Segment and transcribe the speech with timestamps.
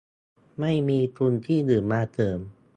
[0.59, 2.39] ไม่มีทุนที่อื่นมาเสริม